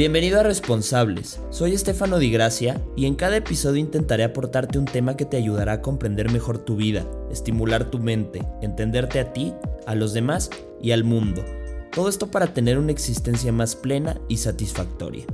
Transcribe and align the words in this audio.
Bienvenido 0.00 0.40
a 0.40 0.42
Responsables, 0.42 1.40
soy 1.50 1.74
Estefano 1.74 2.18
Di 2.18 2.30
Gracia 2.30 2.80
y 2.96 3.04
en 3.04 3.16
cada 3.16 3.36
episodio 3.36 3.80
intentaré 3.80 4.24
aportarte 4.24 4.78
un 4.78 4.86
tema 4.86 5.14
que 5.14 5.26
te 5.26 5.36
ayudará 5.36 5.72
a 5.74 5.82
comprender 5.82 6.32
mejor 6.32 6.56
tu 6.56 6.76
vida, 6.76 7.06
estimular 7.30 7.90
tu 7.90 7.98
mente, 7.98 8.42
entenderte 8.62 9.20
a 9.20 9.34
ti, 9.34 9.52
a 9.86 9.94
los 9.94 10.14
demás 10.14 10.48
y 10.80 10.92
al 10.92 11.04
mundo. 11.04 11.44
Todo 11.92 12.08
esto 12.08 12.30
para 12.30 12.54
tener 12.54 12.78
una 12.78 12.92
existencia 12.92 13.52
más 13.52 13.76
plena 13.76 14.18
y 14.26 14.38
satisfactoria. 14.38 15.26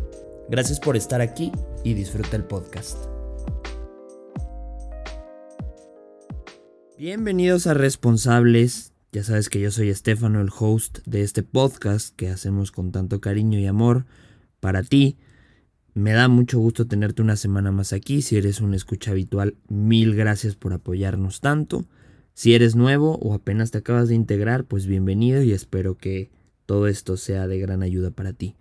Gracias 0.48 0.80
por 0.80 0.96
estar 0.96 1.20
aquí 1.20 1.52
y 1.84 1.94
disfruta 1.94 2.34
el 2.34 2.42
podcast. 2.42 2.98
Bienvenidos 6.98 7.68
a 7.68 7.74
Responsables. 7.74 8.94
Ya 9.12 9.22
sabes 9.22 9.48
que 9.48 9.60
yo 9.60 9.70
soy 9.70 9.90
Estefano, 9.90 10.40
el 10.40 10.50
host 10.50 10.98
de 11.06 11.22
este 11.22 11.44
podcast 11.44 12.16
que 12.16 12.30
hacemos 12.30 12.72
con 12.72 12.90
tanto 12.90 13.20
cariño 13.20 13.60
y 13.60 13.66
amor 13.66 14.06
para 14.60 14.82
ti. 14.82 15.16
Me 15.94 16.12
da 16.12 16.28
mucho 16.28 16.58
gusto 16.58 16.86
tenerte 16.86 17.22
una 17.22 17.36
semana 17.36 17.72
más 17.72 17.92
aquí. 17.92 18.22
Si 18.22 18.36
eres 18.36 18.60
un 18.60 18.74
escucha 18.74 19.12
habitual, 19.12 19.56
mil 19.68 20.14
gracias 20.14 20.56
por 20.56 20.72
apoyarnos 20.72 21.40
tanto. 21.40 21.86
Si 22.34 22.54
eres 22.54 22.76
nuevo 22.76 23.16
o 23.16 23.32
apenas 23.32 23.70
te 23.70 23.78
acabas 23.78 24.08
de 24.08 24.14
integrar, 24.14 24.64
pues 24.64 24.86
bienvenido 24.86 25.42
y 25.42 25.52
espero 25.52 25.96
que 25.96 26.30
todo 26.66 26.86
esto 26.86 27.16
sea 27.16 27.46
de 27.46 27.58
gran 27.58 27.82
ayuda 27.82 28.10
para 28.10 28.34
ti. 28.34 28.56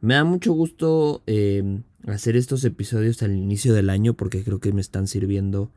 Me 0.00 0.14
da 0.14 0.24
mucho 0.24 0.54
gusto 0.54 1.22
em, 1.26 1.82
hacer 2.06 2.36
estos 2.36 2.64
episodios 2.64 3.22
al 3.22 3.36
inicio 3.36 3.74
del 3.74 3.90
año 3.90 4.14
porque 4.14 4.42
creo 4.42 4.58
que 4.60 4.72
me 4.72 4.80
están 4.80 5.06
sirviendo 5.06 5.70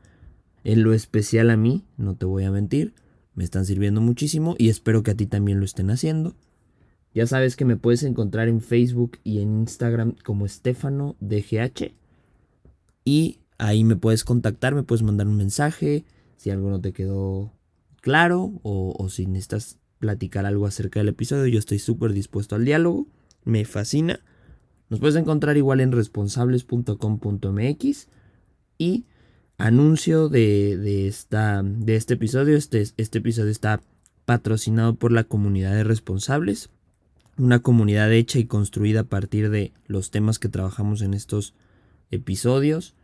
en 0.64 0.82
lo 0.82 0.94
especial 0.94 1.50
a 1.50 1.58
mí, 1.58 1.84
no 1.98 2.16
te 2.16 2.24
voy 2.24 2.44
a 2.44 2.50
mentir. 2.50 2.94
Me 3.34 3.44
están 3.44 3.66
sirviendo 3.66 4.00
muchísimo 4.00 4.54
y 4.58 4.70
espero 4.70 5.02
que 5.02 5.10
a 5.10 5.14
ti 5.14 5.26
también 5.26 5.58
lo 5.58 5.66
estén 5.66 5.90
haciendo. 5.90 6.34
Ya 7.14 7.26
sabes 7.28 7.54
que 7.54 7.64
me 7.64 7.76
puedes 7.76 8.02
encontrar 8.02 8.48
en 8.48 8.60
Facebook 8.60 9.18
y 9.22 9.38
en 9.38 9.60
Instagram 9.60 10.16
como 10.24 10.46
Estefano 10.46 11.14
DGH. 11.20 11.92
Y 13.04 13.38
ahí 13.56 13.84
me 13.84 13.94
puedes 13.94 14.24
contactar, 14.24 14.74
me 14.74 14.82
puedes 14.82 15.04
mandar 15.04 15.28
un 15.28 15.36
mensaje 15.36 16.04
si 16.36 16.50
algo 16.50 16.70
no 16.70 16.80
te 16.80 16.92
quedó 16.92 17.52
claro 18.00 18.58
o, 18.64 19.08
si 19.08 19.26
necesitas 19.26 19.78
platicar 20.00 20.44
algo 20.44 20.66
acerca 20.66 20.98
del 20.98 21.10
episodio. 21.10 21.46
Yo 21.46 21.60
estoy 21.60 21.78
súper 21.78 22.12
dispuesto 22.12 22.56
al 22.56 22.64
diálogo. 22.64 23.06
Me 23.44 23.64
fascina. 23.64 24.18
Nos 24.90 24.98
puedes 24.98 25.14
encontrar 25.14 25.56
igual 25.56 25.78
en 25.80 25.92
responsables.com.mx 25.92 28.08
y 28.76 29.04
anuncio 29.56 30.28
de, 30.28 31.06
esta, 31.06 31.62
de 31.62 31.94
este 31.94 32.14
episodio. 32.14 32.56
Este, 32.56 32.82
este 32.96 33.18
episodio 33.18 33.52
está 33.52 33.80
patrocinado 34.24 34.96
por 34.96 35.12
la 35.12 35.22
comunidad 35.24 35.74
de 35.74 35.84
responsables 35.84 36.70
una 37.38 37.60
comunidad 37.60 38.12
hecha 38.12 38.38
y 38.38 38.46
construida 38.46 39.00
a 39.00 39.04
partir 39.04 39.50
de 39.50 39.72
los 39.86 40.10
temas 40.10 40.38
que 40.38 40.48
trabajamos 40.48 41.02
en 41.02 41.14
estos 41.14 41.54
episodios 42.10 42.94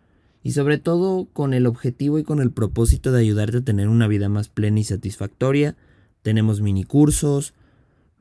y 0.43 0.53
sobre 0.53 0.79
todo 0.79 1.27
con 1.33 1.53
el 1.53 1.67
objetivo 1.67 2.19
y 2.19 2.25
con 2.25 2.41
el 2.41 2.51
propósito 2.51 3.13
de 3.13 3.21
ayudarte 3.21 3.59
a 3.59 3.65
tener 3.65 3.89
una 3.89 4.07
vida 4.09 4.29
más 4.29 4.49
plena 4.49 4.81
y 4.81 4.85
satisfactoria. 4.85 5.77
Tenemos 6.23 6.61
mini 6.61 6.85
cursos, 6.85 7.55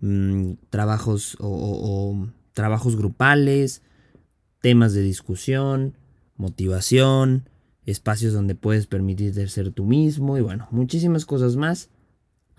mm, 0.02 0.54
trabajos 0.70 1.38
o, 1.40 2.28
trabajos 2.54 2.98
grupales, 2.98 3.82
temas 4.62 4.94
de 4.94 5.02
discusión, 5.02 5.96
motivación, 6.36 7.48
espacios 7.86 8.34
donde 8.34 8.56
puedes 8.56 8.86
permitirte 8.88 9.48
ser 9.48 9.72
tú 9.72 9.86
mismo 9.86 10.38
y 10.38 10.42
bueno, 10.42 10.68
muchísimas 10.72 11.26
cosas 11.26 11.56
más 11.56 11.90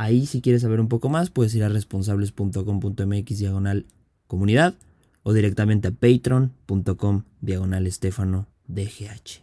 Ahí 0.00 0.24
si 0.24 0.40
quieres 0.40 0.62
saber 0.62 0.80
un 0.80 0.88
poco 0.88 1.10
más 1.10 1.28
puedes 1.28 1.54
ir 1.54 1.62
a 1.62 1.68
responsables.com.mx 1.68 3.38
diagonal 3.38 3.84
comunidad 4.26 4.74
o 5.22 5.34
directamente 5.34 5.88
a 5.88 5.90
patreon.com 5.90 7.24
diagonal 7.42 7.86
estefano 7.86 8.48
DGH. 8.66 9.42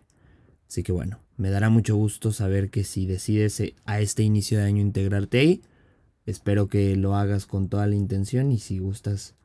Así 0.67 0.81
que 0.81 0.91
bueno, 0.91 1.19
me 1.37 1.51
dará 1.51 1.69
mucho 1.69 1.95
gusto 1.95 2.31
saber 2.31 2.71
que 2.71 2.83
si 2.83 3.05
decides 3.05 3.59
eh, 3.59 3.75
a 3.85 3.99
este 3.99 4.23
inicio 4.23 4.57
de 4.57 4.63
año 4.63 4.81
integrarte 4.81 5.37
ahí, 5.37 5.61
espero 6.25 6.69
que 6.69 6.95
lo 6.95 7.15
hagas 7.15 7.45
con 7.45 7.69
toda 7.69 7.85
la 7.85 7.93
intención 7.93 8.51
y 8.51 8.57
si 8.57 8.79
gustas 8.79 9.35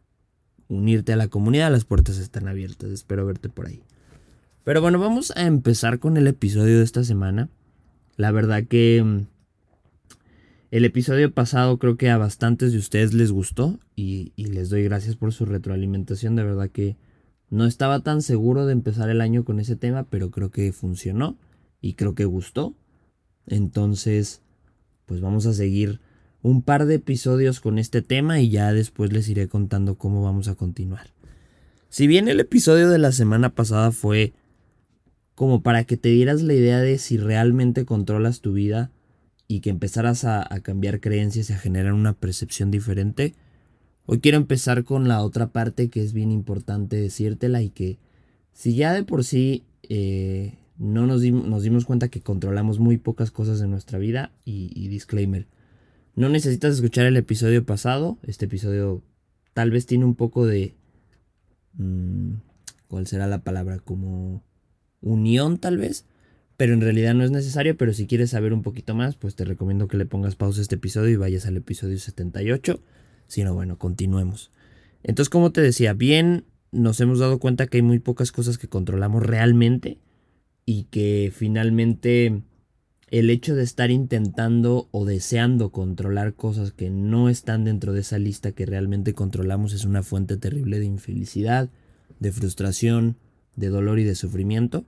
unirte 0.69 1.12
a 1.12 1.17
la 1.17 1.29
comunidad, 1.29 1.71
las 1.71 1.84
puertas 1.84 2.17
están 2.17 2.49
abiertas, 2.49 2.91
espero 2.91 3.27
verte 3.27 3.50
por 3.50 3.67
ahí. 3.67 3.83
Pero 4.65 4.81
bueno, 4.81 4.99
vamos 4.99 5.31
a 5.37 5.44
empezar 5.44 5.99
con 5.99 6.17
el 6.17 6.27
episodio 6.27 6.79
de 6.79 6.84
esta 6.84 7.05
semana. 7.05 7.50
La 8.17 8.31
verdad 8.31 8.65
que 8.65 9.03
mm, 9.05 9.27
el 10.72 10.87
episodio 10.87 11.31
pasado 11.31 11.78
creo 11.78 11.99
que 11.99 12.09
a 12.09 12.16
bastantes 12.16 12.72
de 12.72 12.78
ustedes 12.78 13.12
les 13.12 13.31
gustó 13.31 13.78
y, 13.94 14.33
les 14.38 14.71
doy 14.71 14.83
gracias 14.84 15.16
por 15.16 15.31
su 15.34 15.44
retroalimentación. 15.44 16.34
De 16.34 16.44
verdad 16.44 16.71
que 16.71 16.97
no 17.50 17.66
estaba 17.66 18.00
tan 18.00 18.22
seguro 18.22 18.65
de 18.65 18.72
empezar 18.72 19.11
el 19.11 19.21
año 19.21 19.44
con 19.44 19.61
ese 19.61 19.77
tema, 19.77 20.05
pero 20.05 20.31
creo 20.31 20.50
que 20.50 20.72
funcionó 20.72 21.37
y 21.82 21.93
creo 21.93 22.15
que 22.15 22.25
gustó. 22.25 22.75
Entonces, 23.47 24.41
pues 25.05 25.21
vamos 25.21 25.44
a 25.44 25.53
seguir 25.53 26.00
un 26.41 26.62
par 26.62 26.87
de 26.87 26.94
episodios 26.94 27.61
con 27.61 27.78
este 27.78 28.00
tema 28.00 28.41
y 28.41 28.49
ya 28.49 28.72
después 28.72 29.12
les 29.12 29.28
iré 29.28 29.49
contando 29.49 29.97
cómo 29.97 30.22
vamos 30.22 30.49
a 30.49 30.55
continuar. 30.55 31.09
Si 31.91 32.06
bien 32.06 32.28
el 32.28 32.41
episodio 32.41 32.88
de 32.88 32.99
la 32.99 33.12
semana 33.12 33.50
pasada 33.50 33.93
fue 33.93 34.32
como 35.34 35.62
para 35.62 35.84
que 35.84 35.99
te 35.99 36.09
dieras 36.09 36.41
la 36.41 36.55
idea 36.55 36.81
de 36.81 36.97
si 36.97 37.19
realmente 37.19 37.84
controlas 37.84 38.41
tu 38.41 38.55
vida, 38.55 38.91
y 39.53 39.61
que 39.61 39.69
empezaras 39.69 40.25
a, 40.25 40.49
cambiar 40.63 41.01
creencias 41.01 41.51
y 41.51 41.53
a 41.53 41.59
generar 41.59 41.93
una 41.93 42.15
percepción 42.15 42.71
diferente, 42.71 43.35
hoy 44.07 44.21
quiero 44.21 44.39
empezar 44.39 44.83
con 44.83 45.09
la 45.09 45.23
otra 45.23 45.49
parte 45.49 45.91
que 45.91 46.03
es 46.03 46.15
bien 46.15 46.33
importante 46.33 46.97
decírtela 46.97 47.61
y 47.61 47.69
que 47.69 47.99
si 48.55 48.75
ya 48.75 48.95
de 48.95 49.05
por 49.05 49.25
sí 49.25 49.65
eh, 49.91 50.55
no 50.79 51.07
nos, 51.07 51.23
nos, 51.23 51.62
dimos 51.62 51.85
cuenta 51.85 52.09
que 52.09 52.23
controlamos 52.23 52.79
muy 52.79 52.97
pocas 52.97 53.31
cosas 53.31 53.61
en 53.61 53.71
nuestra 53.71 53.99
vida 53.99 54.33
y, 54.47 54.89
disclaimer, 54.89 55.47
no 56.17 56.31
necesitas 56.31 56.75
escuchar 56.75 57.05
el 57.05 57.19
episodio 57.19 57.67
pasado, 57.67 58.17
este 58.23 58.47
episodio 58.47 59.03
tal 59.53 59.71
vez 59.71 59.85
tiene 59.85 60.07
un 60.07 60.15
poco 60.15 60.47
de... 60.47 60.75
Mm, 61.75 62.37
¿Cuál 62.89 63.07
será 63.07 63.27
la 63.27 63.43
palabra? 63.43 63.81
Como 63.81 64.43
unión 65.03 65.59
tal 65.59 65.77
vez 65.77 66.07
pero 66.57 66.75
en 66.75 66.81
realidad 66.81 67.15
no 67.15 67.25
es 67.25 67.31
necesario, 67.31 67.77
pero 67.77 67.93
si 67.93 68.07
quieres 68.07 68.31
saber 68.31 68.53
un 68.53 68.63
poquito 68.63 68.95
más, 68.95 69.17
pues 69.17 69.35
te 69.35 69.45
recomiendo 69.45 69.89
que 69.89 69.97
le 69.97 70.07
pongas 70.07 70.37
pausa 70.37 70.61
a 70.61 70.63
este 70.63 70.77
episodio 70.77 71.11
y 71.11 71.17
vayas 71.17 71.47
al 71.47 71.57
episodio 71.57 71.99
78. 71.99 72.81
Si 73.27 73.43
no, 73.45 73.55
bueno, 73.55 73.79
continuemos. 73.79 74.51
Entonces, 75.03 75.31
como 75.31 75.53
te 75.53 75.61
decía, 75.61 75.95
bien 75.95 76.45
nos 76.73 77.01
hemos 77.01 77.19
dado 77.19 77.39
cuenta 77.39 77.67
que 77.67 77.79
hay 77.79 77.83
muy 77.83 77.99
pocas 77.99 78.33
cosas 78.33 78.59
que 78.59 78.69
controlamos 78.69 79.23
realmente 79.23 79.99
y 80.65 80.85
que 80.85 81.33
finalmente 81.35 82.43
el 83.11 83.29
hecho 83.29 83.55
de 83.55 83.62
estar 83.62 83.91
intentando 83.91 84.89
o 84.91 85.05
deseando 85.05 85.71
controlar 85.71 86.35
cosas 86.35 86.73
que 86.73 86.89
no 86.89 87.29
están 87.29 87.65
dentro 87.65 87.93
de 87.93 88.01
esa 88.01 88.19
lista 88.19 88.53
que 88.53 88.65
realmente 88.65 89.12
controlamos 89.12 89.75
es 89.75 89.85
una 89.85 90.03
fuente 90.03 90.39
terrible 90.39 90.79
de 90.79 90.87
infelicidad, 90.87 91.69
de 92.21 92.33
frustración, 92.33 93.19
de 93.55 93.69
dolor 93.69 93.99
y 93.99 94.05
de 94.05 94.15
sufrimiento. 94.15 94.87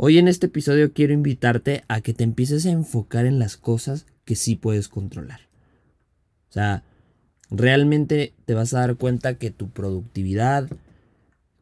Hoy 0.00 0.18
en 0.18 0.28
este 0.28 0.46
episodio 0.46 0.92
quiero 0.92 1.12
invitarte 1.12 1.82
a 1.88 2.02
que 2.02 2.14
te 2.14 2.22
empieces 2.22 2.64
a 2.66 2.70
enfocar 2.70 3.26
en 3.26 3.40
las 3.40 3.56
cosas 3.56 4.06
que 4.24 4.36
sí 4.36 4.54
puedes 4.54 4.86
controlar. 4.86 5.40
O 6.50 6.52
sea, 6.52 6.84
realmente 7.50 8.32
te 8.44 8.54
vas 8.54 8.72
a 8.74 8.78
dar 8.78 8.94
cuenta 8.94 9.38
que 9.38 9.50
tu 9.50 9.70
productividad, 9.70 10.68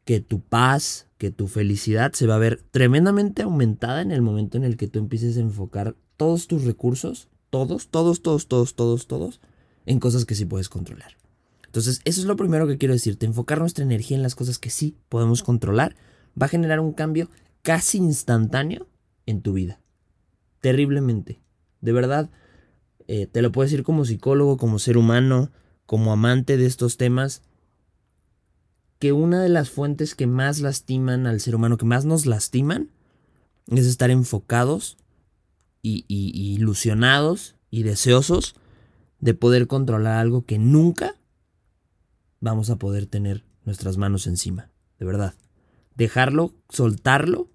que 0.05 0.21
tu 0.21 0.41
paz, 0.41 1.07
que 1.17 1.31
tu 1.31 1.49
felicidad 1.49 2.13
se 2.13 2.27
va 2.27 2.35
a 2.35 2.39
ver 2.39 2.61
tremendamente 2.71 3.41
aumentada 3.41 4.03
en 4.03 4.13
el 4.13 4.21
momento 4.21 4.59
en 4.59 4.65
el 4.65 4.77
que 4.77 4.89
tú 4.89 4.99
empieces 4.99 5.39
a 5.39 5.41
enfocar 5.41 5.97
todos 6.19 6.47
tus 6.47 6.65
recursos, 6.65 7.29
todos, 7.49 7.89
todos, 7.89 8.21
todos, 8.21 8.49
todos, 8.49 8.75
todos, 8.75 9.07
todos, 9.07 9.41
en 9.87 9.99
cosas 9.99 10.27
que 10.27 10.35
sí 10.35 10.45
puedes 10.45 10.69
controlar. 10.69 11.17
Entonces, 11.65 12.03
eso 12.05 12.21
es 12.21 12.27
lo 12.27 12.37
primero 12.37 12.67
que 12.67 12.77
quiero 12.77 12.93
decirte, 12.93 13.25
enfocar 13.25 13.61
nuestra 13.61 13.83
energía 13.83 14.19
en 14.19 14.23
las 14.23 14.35
cosas 14.35 14.59
que 14.59 14.69
sí 14.69 14.95
podemos 15.09 15.43
controlar 15.43 15.97
va 16.41 16.47
a 16.47 16.51
generar 16.51 16.81
un 16.81 16.93
cambio 16.93 17.31
casi 17.67 17.99
instantáneo 17.99 18.87
en 19.27 19.43
tu 19.43 19.55
vida. 19.55 19.81
Terriblemente. 20.61 21.41
De 21.81 21.91
verdad, 21.91 22.31
eh, 23.09 23.27
te 23.27 23.43
lo 23.43 23.51
puedo 23.51 23.67
decir 23.67 23.83
como 23.83 24.05
psicólogo, 24.05 24.57
como 24.57 24.79
ser 24.79 24.97
humano, 24.97 25.51
como 25.85 26.13
amante 26.13 26.59
de 26.59 26.67
estos 26.67 26.97
temas, 26.97 27.43
que 29.01 29.11
una 29.11 29.43
de 29.43 29.49
las 29.49 29.69
fuentes 29.69 30.15
que 30.15 30.29
más 30.29 30.61
lastiman 30.61 31.27
al 31.27 31.41
ser 31.41 31.57
humano, 31.57 31.77
que 31.77 31.87
más 31.87 32.05
nos 32.05 32.25
lastiman, 32.25 32.93
es 33.67 33.85
estar 33.85 34.13
enfocados 34.13 34.97
y, 35.83 36.05
y 36.07 36.53
ilusionados 36.55 37.57
y 37.69 37.83
deseosos 37.83 38.55
de 39.19 39.35
poder 39.35 39.67
controlar 39.67 40.19
algo 40.19 40.45
que 40.45 40.61
nunca 40.61 41.17
vamos 42.39 42.71
a 42.71 42.77
poder 42.77 43.07
tener 43.07 43.45
nuestras 43.65 43.97
manos 43.97 44.29
encima. 44.29 44.71
De 45.01 45.05
verdad. 45.05 45.35
Dejarlo, 45.97 46.55
soltarlo 46.69 47.51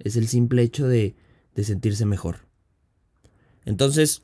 es 0.00 0.16
el 0.16 0.28
simple 0.28 0.62
hecho 0.62 0.88
de, 0.88 1.14
sentirse 1.62 2.06
mejor. 2.06 2.38
Entonces, 3.66 4.22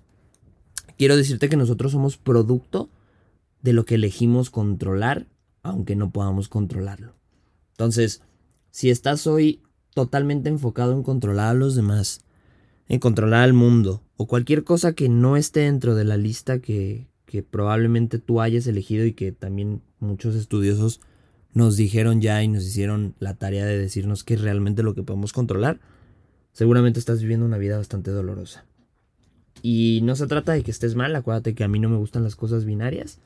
quiero 0.96 1.18
decirte 1.18 1.50
que 1.50 1.58
nosotros 1.58 1.92
somos 1.92 2.16
producto 2.16 2.88
de 3.60 3.74
lo 3.74 3.84
que 3.84 3.96
elegimos 3.96 4.48
controlar, 4.48 5.26
aunque 5.62 5.96
no 5.96 6.10
podamos 6.10 6.48
controlarlo. 6.48 7.14
Entonces, 7.72 8.22
si 8.70 8.88
estás 8.88 9.26
hoy 9.26 9.60
totalmente 9.92 10.48
enfocado 10.48 10.94
en 10.94 11.02
controlar 11.02 11.48
a 11.48 11.54
los 11.54 11.74
demás, 11.74 12.22
en 12.88 13.00
controlar 13.00 13.42
al 13.42 13.52
mundo, 13.52 14.02
o 14.16 14.26
cualquier 14.26 14.64
cosa 14.64 14.94
que 14.94 15.10
no 15.10 15.36
esté 15.36 15.60
dentro 15.60 15.94
de 15.94 16.04
la 16.04 16.16
lista 16.16 16.60
que, 16.60 17.06
que 17.26 17.42
probablemente 17.42 18.18
tú 18.18 18.40
hayas 18.40 18.66
elegido 18.66 19.04
y 19.04 19.12
que 19.12 19.30
también 19.30 19.82
muchos 20.00 20.34
estudiosos 20.36 21.02
nos 21.56 21.78
dijeron 21.78 22.20
ya 22.20 22.42
y 22.42 22.48
nos 22.48 22.66
hicieron 22.66 23.14
la 23.18 23.32
tarea 23.32 23.64
de 23.64 23.78
decirnos 23.78 24.24
que 24.24 24.34
es 24.34 24.42
realmente 24.42 24.82
lo 24.82 24.94
que 24.94 25.02
podemos 25.02 25.32
controlar, 25.32 25.80
seguramente 26.52 26.98
estás 26.98 27.22
viviendo 27.22 27.46
una 27.46 27.56
vida 27.56 27.78
bastante 27.78 28.10
dolorosa. 28.10 28.66
Y 29.62 30.00
no 30.02 30.16
se 30.16 30.26
trata 30.26 30.52
de 30.52 30.62
que 30.62 30.70
estés 30.70 30.96
mal, 30.96 31.16
acuérdate 31.16 31.54
que 31.54 31.64
a 31.64 31.68
mí 31.68 31.78
no 31.78 31.88
me 31.88 31.96
gustan 31.96 32.24
las 32.24 32.36
cosas 32.36 32.66
binarias, 32.66 33.20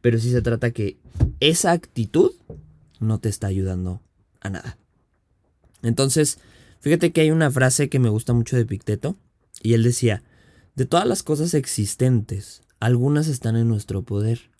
pero 0.00 0.18
sí 0.18 0.30
se 0.30 0.40
trata 0.40 0.70
que 0.70 0.96
esa 1.40 1.72
actitud 1.72 2.32
no 3.00 3.18
te 3.18 3.28
está 3.28 3.48
ayudando 3.48 4.00
a 4.40 4.48
nada. 4.48 4.78
Entonces, 5.82 6.38
fíjate 6.80 7.12
que 7.12 7.20
hay 7.20 7.32
una 7.32 7.50
frase 7.50 7.90
que 7.90 7.98
me 7.98 8.08
gusta 8.08 8.32
mucho 8.32 8.56
de 8.56 8.64
Picteto, 8.64 9.18
y 9.62 9.74
él 9.74 9.82
decía, 9.82 10.22
de 10.74 10.86
todas 10.86 11.06
las 11.06 11.22
cosas 11.22 11.52
existentes, 11.52 12.62
algunas 12.80 13.28
están 13.28 13.56
en 13.56 13.68
nuestro 13.68 14.04
poder 14.04 14.53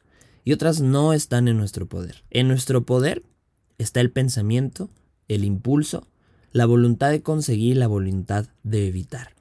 y 0.45 0.53
otras 0.53 0.81
no 0.81 1.13
están 1.13 1.49
en 1.49 1.57
nuestro 1.57 1.87
poder. 1.87 2.23
En 2.31 2.49
nuestro 2.49 2.85
poder 2.85 3.23
está 3.79 4.01
el 4.01 4.11
pensamiento, 4.11 4.91
el 5.27 5.45
impulso, 5.45 6.07
la 6.53 6.67
voluntad 6.67 7.11
de 7.11 7.23
conseguir 7.23 7.77
la 7.79 7.87
voluntad 7.87 8.47
de 8.63 8.87
evitar. 8.87 9.35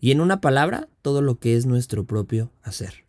Y 0.00 0.12
en 0.12 0.20
una 0.20 0.40
palabra, 0.40 0.88
todo 1.02 1.22
lo 1.22 1.38
que 1.38 1.56
es 1.56 1.66
nuestro 1.66 2.04
propio 2.04 2.52
hacer. 2.62 3.04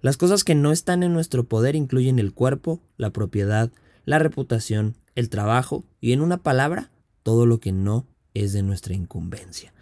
Las 0.00 0.16
cosas 0.16 0.44
que 0.44 0.54
no 0.54 0.72
están 0.72 1.02
en 1.02 1.12
nuestro 1.12 1.44
poder 1.44 1.76
incluyen 1.76 2.18
el 2.18 2.32
cuerpo, 2.32 2.80
la 2.96 3.10
propiedad, 3.10 3.70
la 4.04 4.18
reputación, 4.18 4.96
el 5.14 5.28
trabajo 5.28 5.84
y 6.00 6.12
en 6.12 6.20
una 6.20 6.38
palabra, 6.38 6.90
todo 7.22 7.46
lo 7.46 7.58
que 7.58 7.72
no 7.72 8.06
es 8.34 8.52
de 8.52 8.62
nuestra 8.62 8.94
incumbencia. 8.94 9.72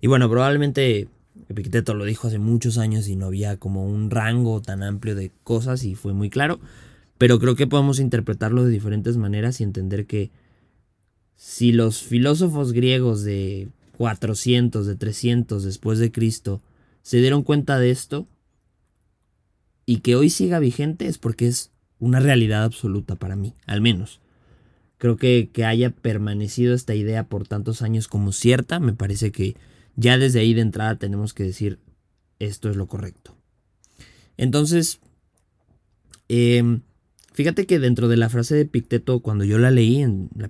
Y 0.00 0.06
bueno, 0.06 0.28
probablemente 0.28 1.08
Epicteto 1.48 1.94
lo 1.94 2.04
dijo 2.04 2.28
hace 2.28 2.38
muchos 2.38 2.78
años 2.78 3.08
y 3.08 3.16
no 3.16 3.26
había 3.26 3.56
como 3.56 3.86
un 3.86 4.10
rango 4.10 4.60
tan 4.60 4.82
amplio 4.82 5.14
de 5.14 5.32
cosas 5.44 5.84
y 5.84 5.94
fue 5.94 6.12
muy 6.12 6.30
claro, 6.30 6.60
pero 7.18 7.38
creo 7.38 7.56
que 7.56 7.66
podemos 7.66 8.00
interpretarlo 8.00 8.64
de 8.64 8.70
diferentes 8.70 9.16
maneras 9.16 9.60
y 9.60 9.64
entender 9.64 10.06
que 10.06 10.30
si 11.36 11.72
los 11.72 12.02
filósofos 12.02 12.72
griegos 12.72 13.24
de 13.24 13.68
400, 13.96 14.86
de 14.86 14.96
300 14.96 15.64
después 15.64 15.98
de 15.98 16.12
Cristo 16.12 16.62
se 17.02 17.18
dieron 17.18 17.42
cuenta 17.42 17.78
de 17.78 17.90
esto 17.90 18.28
y 19.86 19.98
que 19.98 20.16
hoy 20.16 20.30
siga 20.30 20.58
vigente 20.58 21.06
es 21.06 21.18
porque 21.18 21.48
es 21.48 21.72
una 21.98 22.20
realidad 22.20 22.64
absoluta 22.64 23.16
para 23.16 23.36
mí, 23.36 23.54
al 23.66 23.80
menos. 23.80 24.20
Creo 24.98 25.16
que, 25.16 25.50
que 25.52 25.64
haya 25.64 25.90
permanecido 25.90 26.74
esta 26.74 26.94
idea 26.94 27.24
por 27.24 27.48
tantos 27.48 27.82
años 27.82 28.06
como 28.06 28.32
cierta, 28.32 28.78
me 28.78 28.92
parece 28.92 29.32
que 29.32 29.56
ya 29.96 30.18
desde 30.18 30.40
ahí 30.40 30.54
de 30.54 30.62
entrada 30.62 30.96
tenemos 30.96 31.34
que 31.34 31.44
decir 31.44 31.78
esto 32.38 32.70
es 32.70 32.76
lo 32.76 32.86
correcto. 32.86 33.36
Entonces, 34.36 35.00
em, 36.28 36.82
fíjate 37.32 37.66
que 37.66 37.78
dentro 37.78 38.08
de 38.08 38.16
la 38.16 38.28
frase 38.28 38.54
de 38.54 38.66
Picteto, 38.66 39.20
cuando 39.20 39.44
yo 39.44 39.58
la 39.58 39.70
leí 39.70 40.04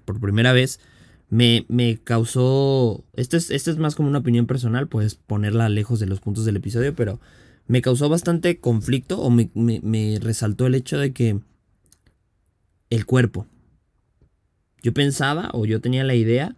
por 0.05 0.21
primera 0.21 0.53
vez, 0.53 0.81
me, 1.29 1.99
causó, 2.05 3.05
esto 3.15 3.37
es, 3.37 3.51
es 3.51 3.79
más 3.79 3.95
como 3.95 4.09
una 4.09 4.19
opinión 4.19 4.47
personal, 4.47 4.89
puedes 4.89 5.15
ponerla 5.15 5.69
lejos 5.71 5.99
de 5.99 6.07
los 6.07 6.21
puntos 6.21 6.45
del 6.45 6.57
episodio, 6.57 6.95
pero 6.95 7.21
me 7.67 7.81
causó 7.81 8.09
bastante 8.09 8.61
conflicto 8.61 9.21
o 9.21 9.31
me, 9.31 9.51
me 9.55 10.19
resaltó 10.21 10.67
el 10.67 10.75
hecho 10.75 10.99
de 10.99 11.13
que 11.13 11.41
el 12.91 13.07
cuerpo. 13.07 13.47
Yo 14.83 14.93
pensaba 14.93 15.51
o 15.55 15.65
yo 15.65 15.81
tenía 15.81 16.05
la 16.05 16.15
idea 16.15 16.57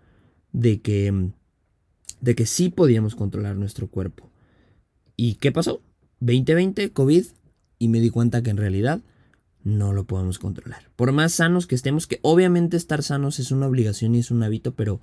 de 0.52 0.80
que 0.80 1.30
de 2.24 2.34
que 2.34 2.46
sí 2.46 2.70
podíamos 2.70 3.14
controlar 3.14 3.54
nuestro 3.54 3.86
cuerpo. 3.88 4.30
¿Y 5.14 5.34
qué 5.34 5.52
pasó? 5.52 5.82
2020, 6.20 6.90
COVID, 6.90 7.26
y 7.78 7.88
me 7.88 8.00
di 8.00 8.08
cuenta 8.08 8.42
que 8.42 8.48
en 8.48 8.56
realidad 8.56 9.02
no 9.62 9.92
lo 9.92 10.04
podemos 10.04 10.38
controlar. 10.38 10.90
Por 10.96 11.12
más 11.12 11.34
sanos 11.34 11.66
que 11.66 11.74
estemos, 11.74 12.06
que 12.06 12.20
obviamente 12.22 12.78
estar 12.78 13.02
sanos 13.02 13.38
es 13.40 13.50
una 13.50 13.66
obligación 13.66 14.14
y 14.14 14.20
es 14.20 14.30
un 14.30 14.42
hábito, 14.42 14.72
pero, 14.74 15.02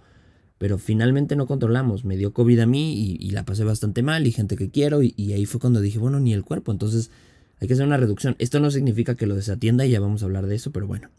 pero 0.57 0.79
finalmente 0.79 1.35
no 1.35 1.45
controlamos. 1.45 2.05
Me 2.05 2.17
dio 2.17 2.33
COVID 2.33 2.59
a 2.59 2.65
mí 2.65 3.17
y, 3.19 3.29
la 3.29 3.45
pasé 3.45 3.63
bastante 3.63 4.01
mal 4.01 4.25
y 4.25 4.31
gente 4.31 4.55
que 4.55 4.71
quiero 4.71 5.03
y, 5.03 5.13
ahí 5.33 5.45
fue 5.45 5.59
cuando 5.59 5.79
dije, 5.79 5.99
bueno, 5.99 6.19
ni 6.19 6.33
el 6.33 6.43
cuerpo, 6.43 6.71
entonces 6.71 7.11
hay 7.59 7.67
que 7.67 7.75
hacer 7.75 7.85
una 7.85 7.97
reducción. 7.97 8.35
Esto 8.39 8.59
no 8.59 8.71
significa 8.71 9.13
que 9.13 9.27
lo 9.27 9.35
desatienda 9.35 9.85
y 9.85 9.91
ya 9.91 9.99
vamos 9.99 10.23
a 10.23 10.25
hablar 10.25 10.47
de 10.47 10.55
eso, 10.55 10.71
pero 10.71 10.87
bueno. 10.87 11.11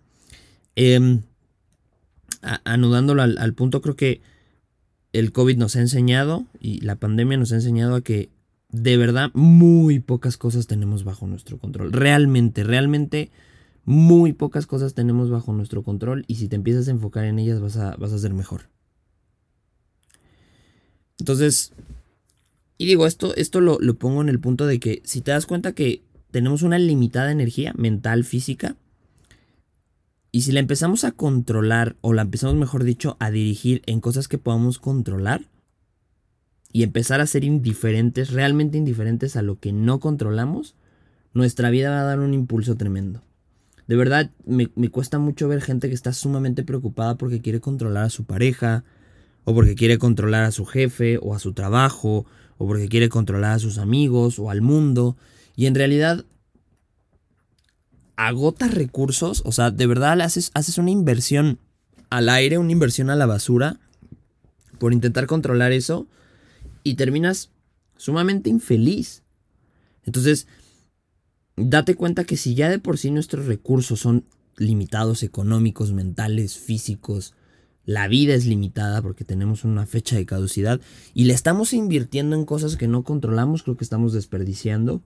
Em, 0.75 1.23
anudándolo 2.65 3.23
al 3.23 3.55
punto, 3.55 3.81
creo 3.83 3.95
que 3.95 4.21
el 5.13 5.33
COVID 5.33 5.57
nos 5.57 5.77
ha 5.77 5.81
enseñado 5.81 6.47
y 6.59 6.81
la 6.81 6.97
pandemia 6.97 7.37
nos 7.37 7.53
ha 7.53 7.57
enseñado 7.57 7.95
a 7.95 8.01
que 8.01 8.31
de 8.71 8.97
verdad 8.97 9.31
muy 9.35 10.01
pocas 10.01 10.37
cosas 10.37 10.67
tenemos 10.67 11.05
bajo 11.05 11.27
nuestro 11.27 11.59
control. 11.59 11.93
Realmente, 11.93 12.65
realmente 12.65 13.31
muy 13.85 14.33
pocas 14.33 14.67
cosas 14.67 14.95
tenemos 14.95 15.31
bajo 15.31 15.53
nuestro 15.53 15.83
control 15.83 16.25
y 16.27 16.37
si 16.37 16.49
te 16.49 16.57
empiezas 16.57 16.89
a 16.89 16.93
enfocar 16.93 17.25
en 17.25 17.39
ellas 17.39 17.61
vas 17.61 17.77
a, 17.77 17.97
vas 17.97 18.13
a 18.13 18.19
ser 18.19 18.33
mejor. 18.33 18.63
Entonces, 21.19 21.73
y 22.79 22.87
digo, 22.87 23.07
esto, 23.07 23.35
esto 23.37 23.61
lo, 23.61 23.79
lo 23.81 23.95
pongo 23.95 24.23
en 24.23 24.29
el 24.29 24.41
punto 24.41 24.67
de 24.67 24.81
que 24.81 25.03
si 25.05 25.21
te 25.21 25.31
das 25.31 25.47
cuenta 25.47 25.73
que 25.73 26.03
tenemos 26.31 26.63
una 26.63 26.79
limitada 26.79 27.31
energía 27.31 27.75
mental, 27.77 28.25
física, 28.25 28.77
y 30.33 30.41
si 30.41 30.53
la 30.53 30.61
empezamos 30.61 31.05
a 31.05 31.13
controlar, 31.13 31.97
o 32.01 32.15
la 32.15 32.23
empezamos, 32.23 32.57
mejor 32.57 32.85
dicho, 32.85 33.19
a 33.21 33.31
dirigir 33.31 33.83
en 33.85 34.01
cosas 34.01 34.29
que 34.29 34.39
podamos 34.39 34.79
controlar, 34.79 35.43
y 36.73 36.83
empezar 36.85 37.21
a 37.21 37.27
ser 37.27 37.45
indiferentes, 37.45 38.31
realmente 38.31 38.79
indiferentes 38.79 39.37
a 39.37 39.43
lo 39.43 39.61
que 39.61 39.73
no 39.73 40.01
controlamos, 40.01 40.75
nuestra 41.35 41.69
vida 41.69 41.91
va 41.91 42.01
a 42.01 42.05
dar 42.05 42.19
un 42.19 42.33
impulso 42.33 42.77
tremendo. 42.77 43.23
De 43.87 43.95
verdad, 43.95 44.31
me, 44.47 44.69
cuesta 44.89 45.19
mucho 45.19 45.49
ver 45.49 45.61
gente 45.61 45.89
que 45.89 45.95
está 45.95 46.15
sumamente 46.15 46.63
preocupada 46.63 47.17
porque 47.17 47.43
quiere 47.43 47.61
controlar 47.61 48.05
a 48.05 48.11
su 48.11 48.25
pareja, 48.25 48.85
o 49.45 49.55
porque 49.55 49.75
quiere 49.75 49.99
controlar 49.99 50.45
a 50.45 50.51
su 50.51 50.65
jefe, 50.65 51.19
o 51.21 51.35
a 51.35 51.39
su 51.41 51.53
trabajo, 51.53 52.25
o 52.57 52.67
porque 52.67 52.89
quiere 52.89 53.11
controlar 53.11 53.53
a 53.53 53.59
sus 53.59 53.77
amigos, 53.77 54.39
o 54.39 54.49
al 54.49 54.63
mundo. 54.63 55.19
Y 55.57 55.67
en 55.67 55.75
realidad 55.75 56.25
agotas 58.17 58.75
recursos, 58.75 59.43
o 59.45 59.53
sea, 59.53 59.71
de 59.71 59.87
verdad 59.87 60.21
haces, 60.21 60.51
haces 60.55 60.79
una 60.79 60.91
inversión 60.91 61.59
al 62.11 62.29
aire, 62.29 62.59
una 62.59 62.73
inversión 62.73 63.11
a 63.11 63.17
la 63.17 63.27
basura 63.27 63.81
por 64.79 64.93
intentar 64.93 65.27
controlar 65.27 65.73
eso 65.73 66.07
y 66.83 66.95
terminas 66.95 67.51
sumamente 67.97 68.51
infeliz. 68.51 69.23
Entonces, 70.05 70.47
date 71.57 71.95
cuenta 71.95 72.25
que 72.25 72.37
si 72.37 72.55
ya 72.55 72.69
de 72.69 72.79
por 72.79 72.99
sí 72.99 73.11
nuestros 73.11 73.47
recursos 73.47 74.01
son 74.01 74.25
limitados 74.57 75.23
económicos, 75.23 75.93
mentales, 75.93 76.59
físicos, 76.59 77.35
la 77.85 78.09
vida 78.09 78.35
es 78.35 78.47
limitada 78.47 79.03
porque 79.03 79.25
tenemos 79.25 79.65
una 79.65 79.87
fecha 79.87 80.17
de 80.17 80.27
caducidad 80.27 80.81
y 81.15 81.25
le 81.25 81.35
estamos 81.35 81.73
invirtiendo 81.73 82.37
en 82.37 82.45
cosas 82.45 82.77
que 82.77 82.89
no 82.89 83.03
controlamos, 83.03 83.63
creo 83.63 83.77
que 83.77 83.85
estamos 83.85 84.13
desperdiciando 84.13 85.03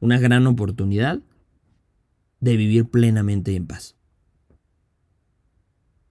una 0.00 0.18
gran 0.18 0.46
oportunidad 0.46 1.20
de 2.40 2.56
vivir 2.56 2.86
plenamente 2.86 3.54
en 3.54 3.66
paz. 3.66 3.94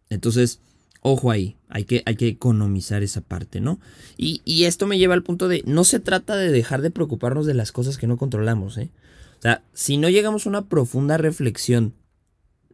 Entonces, 0.10 0.60
ojo 1.02 1.32
ahí, 1.32 1.58
hay 1.68 1.86
que, 1.86 2.04
hay 2.06 2.16
que 2.16 2.28
economizar 2.28 3.04
esa 3.04 3.22
parte, 3.22 3.62
¿no? 3.62 3.80
Y, 4.18 4.64
esto 4.64 4.88
me 4.88 4.98
lleva 4.98 5.14
al 5.14 5.24
punto 5.24 5.48
de, 5.48 5.64
no 5.66 5.84
se 5.84 6.00
trata 6.00 6.36
de 6.36 6.52
dejar 6.52 6.82
de 6.82 6.92
preocuparnos 6.92 7.46
de 7.46 7.54
las 7.54 7.72
cosas 7.72 7.98
que 7.98 8.08
no 8.08 8.18
controlamos, 8.18 8.78
¿eh? 8.78 8.90
O 9.40 9.42
sea, 9.42 9.64
si 9.74 9.98
no 9.98 10.10
llegamos 10.10 10.46
a 10.46 10.50
una 10.50 10.68
profunda 10.68 11.18
reflexión 11.18 11.94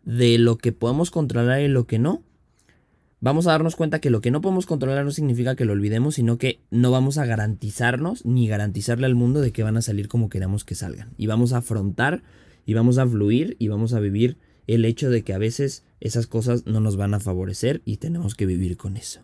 de 0.04 0.38
lo 0.40 0.58
que 0.58 0.72
podemos 0.72 1.12
controlar 1.12 1.62
y 1.62 1.68
lo 1.68 1.86
que 1.86 2.00
no, 2.00 2.24
vamos 3.20 3.46
a 3.46 3.52
darnos 3.52 3.76
cuenta 3.76 4.00
que 4.00 4.10
lo 4.10 4.22
que 4.22 4.32
no 4.32 4.42
podemos 4.42 4.66
controlar 4.66 5.06
no 5.06 5.12
significa 5.12 5.56
que 5.56 5.66
lo 5.66 5.74
olvidemos, 5.74 6.16
sino 6.16 6.40
que 6.40 6.62
no 6.72 6.90
vamos 6.90 7.20
a 7.20 7.26
garantizarnos 7.26 8.26
ni 8.26 8.48
garantizarle 8.48 9.06
al 9.06 9.14
mundo 9.14 9.42
de 9.42 9.52
que 9.52 9.62
van 9.62 9.78
a 9.78 9.84
salir 9.84 10.08
como 10.08 10.30
queramos 10.30 10.64
que 10.64 10.74
salgan. 10.74 11.14
Y 11.18 11.28
vamos 11.28 11.54
a 11.54 11.58
afrontar 11.58 12.24
y 12.66 12.74
vamos 12.74 12.98
a 12.98 13.08
fluir 13.08 13.56
y 13.60 13.68
vamos 13.68 13.94
a 13.94 14.00
vivir 14.00 14.38
el 14.68 14.86
hecho 14.86 15.10
de 15.10 15.24
que 15.24 15.34
a 15.34 15.38
veces 15.38 15.86
esas 16.00 16.28
cosas 16.28 16.66
no 16.66 16.80
nos 16.80 16.98
van 16.98 17.14
a 17.14 17.20
favorecer 17.20 17.82
y 17.86 17.98
tenemos 17.98 18.36
que 18.36 18.46
vivir 18.46 18.78
con 18.78 18.98
eso. 18.98 19.22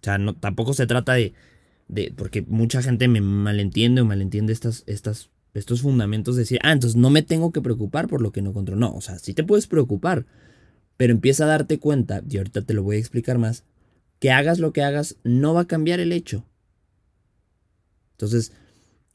O 0.00 0.04
sea, 0.04 0.18
no, 0.18 0.34
tampoco 0.34 0.74
se 0.74 0.86
trata 0.86 1.14
de, 1.14 1.34
de, 1.88 2.12
porque 2.16 2.42
mucha 2.42 2.82
gente 2.82 3.06
me 3.08 3.20
malentiende 3.20 4.00
o 4.00 4.04
malentiende 4.04 4.52
estas, 4.52 4.82
estas, 4.86 5.30
estos 5.54 5.82
fundamentos 5.82 6.34
de 6.34 6.42
decir, 6.42 6.58
ah, 6.62 6.72
entonces 6.72 6.96
no 6.96 7.10
me 7.10 7.22
tengo 7.22 7.52
que 7.52 7.60
preocupar 7.60 8.08
por 8.08 8.22
lo 8.22 8.32
que 8.32 8.42
no 8.42 8.52
controlo. 8.52 8.80
No, 8.80 8.94
o 8.94 9.00
sea, 9.00 9.18
sí 9.18 9.34
te 9.34 9.44
puedes 9.44 9.66
preocupar, 9.66 10.26
pero 10.96 11.12
empieza 11.12 11.44
a 11.44 11.48
darte 11.48 11.78
cuenta, 11.78 12.22
y 12.28 12.38
ahorita 12.38 12.62
te 12.62 12.74
lo 12.74 12.82
voy 12.82 12.96
a 12.96 13.00
explicar 13.00 13.38
más, 13.38 13.64
que 14.18 14.30
hagas 14.30 14.58
lo 14.58 14.72
que 14.72 14.82
hagas 14.82 15.16
no 15.24 15.54
va 15.54 15.62
a 15.62 15.66
cambiar 15.66 16.00
el 16.00 16.12
hecho. 16.12 16.44
Entonces, 18.12 18.52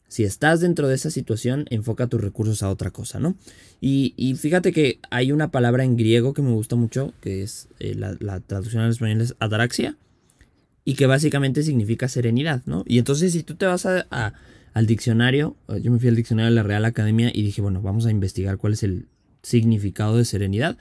Si 0.08 0.24
estás 0.24 0.62
dentro 0.62 0.88
de 0.88 0.96
esa 0.96 1.12
situación, 1.12 1.66
enfoca 1.70 2.08
tus 2.08 2.22
recursos 2.22 2.64
a 2.64 2.70
otra 2.70 2.92
cosa, 2.92 3.20
¿no? 3.20 3.36
Y, 3.82 4.36
fíjate 4.40 4.72
que 4.72 5.00
hay 5.12 5.32
una 5.32 5.52
palabra 5.52 5.84
en 5.84 5.98
griego 5.98 6.34
que 6.34 6.42
me 6.42 6.52
gusta 6.52 6.76
mucho, 6.76 7.14
que 7.22 7.44
es 7.44 7.68
eh, 7.80 7.94
la, 7.96 8.40
traducción 8.40 8.84
al 8.84 8.92
español 8.92 9.22
es 9.22 9.36
ataraxia, 9.40 9.98
y 10.86 10.96
que 10.96 11.06
básicamente 11.06 11.64
significa 11.64 12.08
serenidad, 12.08 12.62
¿no? 12.66 12.84
Y 12.88 12.98
entonces 13.00 13.34
si 13.34 13.44
tú 13.44 13.56
te 13.56 13.66
vas 13.66 13.86
al 13.86 14.88
diccionario, 14.88 15.58
yo 15.82 15.92
me 15.92 16.00
fui 16.00 16.08
al 16.08 16.16
diccionario 16.16 16.50
de 16.50 16.56
la 16.56 16.64
Real 16.64 16.86
Academia 16.86 17.30
y 17.34 17.44
dije, 17.44 17.62
bueno, 17.62 17.82
vamos 17.82 18.06
a 18.06 18.12
investigar 18.12 18.58
cuál 18.58 18.74
es 18.74 18.84
el 18.84 19.08
significado 19.44 20.16
de 20.16 20.24
serenidad. 20.24 20.78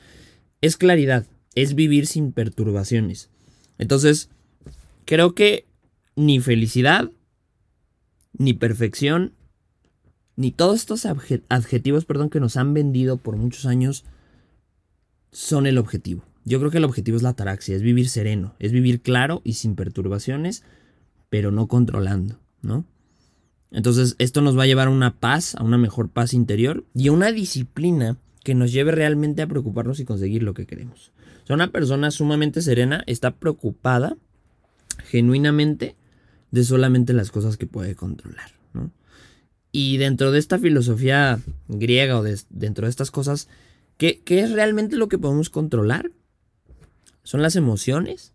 Es 0.60 0.76
claridad, 0.76 1.26
es 1.56 1.74
vivir 1.74 2.06
sin 2.06 2.30
perturbaciones. 2.30 3.30
Entonces, 3.78 4.30
creo 5.04 5.34
que 5.34 5.66
ni 6.14 6.40
felicidad, 6.40 7.10
ni 8.38 8.54
perfección, 8.54 9.32
ni 10.36 10.52
todos 10.52 10.76
estos 10.76 11.06
adjetivos, 11.06 12.04
perdón, 12.04 12.30
que 12.30 12.40
nos 12.40 12.56
han 12.56 12.74
vendido 12.74 13.16
por 13.16 13.36
muchos 13.36 13.66
años 13.66 14.04
son 15.32 15.66
el 15.66 15.78
objetivo. 15.78 16.24
Yo 16.44 16.58
creo 16.58 16.70
que 16.70 16.78
el 16.78 16.84
objetivo 16.84 17.16
es 17.16 17.22
la 17.22 17.30
ataraxia, 17.30 17.74
es 17.74 17.82
vivir 17.82 18.08
sereno, 18.08 18.54
es 18.58 18.72
vivir 18.72 19.00
claro 19.00 19.40
y 19.44 19.54
sin 19.54 19.74
perturbaciones, 19.74 20.62
pero 21.28 21.50
no 21.50 21.66
controlando, 21.66 22.38
¿no? 22.62 22.84
Entonces, 23.72 24.14
esto 24.18 24.42
nos 24.42 24.56
va 24.56 24.62
a 24.62 24.66
llevar 24.66 24.88
a 24.88 24.92
una 24.92 25.18
paz, 25.18 25.56
a 25.56 25.64
una 25.64 25.76
mejor 25.76 26.08
paz 26.08 26.34
interior 26.34 26.84
y 26.94 27.08
a 27.08 27.12
una 27.12 27.32
disciplina 27.32 28.16
que 28.44 28.54
nos 28.54 28.72
lleve 28.72 28.92
realmente 28.92 29.42
a 29.42 29.48
preocuparnos 29.48 29.98
y 29.98 30.04
conseguir 30.04 30.44
lo 30.44 30.54
que 30.54 30.66
queremos. 30.66 31.12
O 31.42 31.46
sea, 31.46 31.54
una 31.54 31.72
persona 31.72 32.10
sumamente 32.10 32.62
serena 32.62 33.02
está 33.06 33.32
preocupada 33.32 34.16
genuinamente 35.04 35.96
de 36.50 36.64
solamente 36.64 37.12
las 37.12 37.30
cosas 37.30 37.56
que 37.56 37.66
puede 37.66 37.94
controlar. 37.94 38.52
¿no? 38.72 38.90
Y 39.72 39.98
dentro 39.98 40.30
de 40.30 40.38
esta 40.38 40.58
filosofía 40.58 41.40
griega 41.68 42.18
o 42.18 42.22
dentro 42.22 42.86
de 42.86 42.90
estas 42.90 43.10
cosas, 43.10 43.48
¿qué, 43.98 44.22
¿qué 44.24 44.40
es 44.40 44.52
realmente 44.52 44.96
lo 44.96 45.08
que 45.08 45.18
podemos 45.18 45.50
controlar? 45.50 46.10
Son 47.22 47.42
las 47.42 47.56
emociones, 47.56 48.32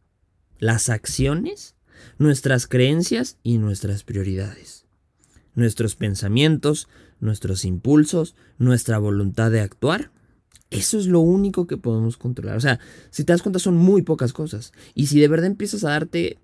las 0.60 0.90
acciones, 0.90 1.76
nuestras 2.18 2.68
creencias 2.68 3.38
y 3.44 3.58
nuestras 3.58 4.04
prioridades. 4.04 4.86
Nuestros 5.56 5.96
pensamientos, 5.96 6.88
nuestros 7.20 7.66
impulsos, 7.66 8.36
nuestra 8.58 8.98
voluntad 8.98 9.52
de 9.52 9.62
actuar. 9.62 10.12
Eso 10.70 11.00
es 11.00 11.08
lo 11.08 11.20
único 11.20 11.68
que 11.68 11.78
podemos 11.78 12.18
controlar. 12.18 12.58
O 12.58 12.62
sea, 12.62 12.80
si 13.10 13.24
te 13.24 13.34
das 13.34 13.42
cuenta 13.42 13.60
son 13.60 13.78
muy 13.78 14.02
pocas 14.02 14.34
cosas. 14.34 14.74
Y 14.94 15.08
si 15.08 15.20
de 15.20 15.28
verdad 15.28 15.48
empiezas 15.48 15.84
a 15.84 15.90
darte 15.90 16.38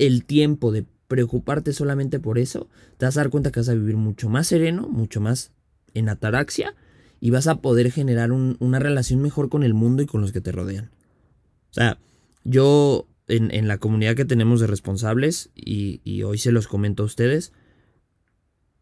el 0.00 0.24
tiempo 0.24 0.72
de 0.72 0.86
preocuparte 1.08 1.74
solamente 1.74 2.18
por 2.18 2.38
eso, 2.38 2.68
te 2.96 3.04
vas 3.04 3.16
a 3.16 3.20
dar 3.20 3.30
cuenta 3.30 3.52
que 3.52 3.60
vas 3.60 3.68
a 3.68 3.74
vivir 3.74 3.96
mucho 3.96 4.30
más 4.30 4.46
sereno, 4.46 4.88
mucho 4.88 5.20
más 5.20 5.52
en 5.92 6.08
ataraxia 6.08 6.74
y 7.20 7.30
vas 7.30 7.46
a 7.46 7.56
poder 7.56 7.92
generar 7.92 8.32
una 8.32 8.78
relación 8.78 9.20
mejor 9.20 9.50
con 9.50 9.62
el 9.62 9.74
mundo 9.74 10.02
y 10.02 10.06
con 10.06 10.22
los 10.22 10.32
que 10.32 10.40
te 10.40 10.52
rodean. 10.52 10.86
O 11.70 11.74
sea, 11.74 11.98
yo 12.44 13.06
en, 13.28 13.68
la 13.68 13.76
comunidad 13.76 14.14
que 14.14 14.24
tenemos 14.24 14.60
de 14.60 14.68
responsables, 14.68 15.50
y, 15.54 16.22
hoy 16.22 16.38
se 16.38 16.50
los 16.50 16.66
comento 16.66 17.02
a 17.02 17.06
ustedes, 17.06 17.52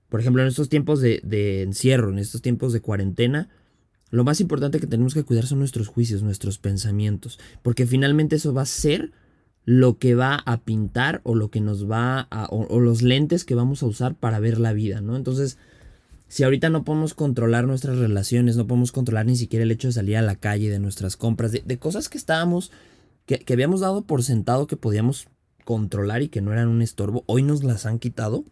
por 0.09 0.21
ejemplo, 0.21 0.43
en 0.43 0.49
estos 0.49 0.69
tiempos 0.69 1.01
de, 1.01 1.21
de 1.25 1.63
encierro, 1.63 2.11
en 2.11 2.19
estos 2.19 2.43
tiempos 2.43 2.73
de 2.73 2.81
cuarentena, 2.81 3.49
lo 4.11 4.23
más 4.23 4.41
importante 4.41 4.79
que 4.79 4.87
tenemos 4.87 5.15
que 5.15 5.25
cuidar 5.25 5.47
son 5.47 5.59
nuestros 5.59 5.89
juicios, 5.89 6.23
nuestros 6.23 6.59
pensamientos, 6.59 7.41
porque 7.63 7.87
finalmente 7.87 8.37
eso 8.37 8.55
va 8.55 8.63
a 8.63 8.67
ser 8.67 9.13
lo 9.69 9.99
que 9.99 10.15
va 10.15 10.35
a 10.35 10.63
pintar 10.63 11.21
o 11.25 11.35
lo 11.35 11.51
que 11.51 11.61
nos 11.61 11.91
va 11.91 12.27
o, 12.49 12.81
los 12.81 13.03
lentes 13.03 13.45
que 13.45 13.55
vamos 13.55 13.83
a 13.83 13.87
usar 13.87 14.15
para 14.15 14.41
ver 14.41 14.59
la 14.59 14.73
vida, 14.73 15.03
¿no? 15.03 15.15
Entonces, 15.15 15.59
si 16.27 16.43
ahorita 16.43 16.71
no 16.71 16.85
podemos 16.85 17.13
controlar 17.13 17.67
nuestras 17.67 17.99
relaciones, 17.99 18.57
no 18.57 18.67
podemos 18.67 18.93
controlar 18.93 19.27
ni 19.27 19.37
siquiera 19.37 19.65
el 19.65 19.71
hecho 19.71 19.89
de 19.89 19.93
salir 19.93 20.17
a 20.17 20.23
la 20.23 20.37
calle, 20.37 20.71
de 20.71 20.79
nuestras 20.79 21.19
compras, 21.19 21.53
de, 21.53 21.79
cosas 21.79 22.09
que 22.09 22.17
estábamos, 22.17 22.73
que, 23.27 23.45
habíamos 23.53 23.81
dado 23.81 24.07
por 24.07 24.23
sentado 24.23 24.67
que 24.67 24.79
podíamos 24.79 25.29
controlar 25.67 26.23
y 26.23 26.31
que 26.31 26.41
no 26.41 26.55
eran 26.55 26.69
un 26.69 26.81
estorbo, 26.81 27.25
hoy 27.27 27.43
nos 27.43 27.63
las 27.63 27.85
han 27.85 27.99
quitado. 27.99 28.45